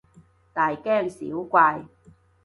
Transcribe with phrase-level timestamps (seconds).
[0.51, 1.85] 大驚小怪